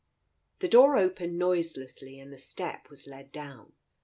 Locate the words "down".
3.31-3.73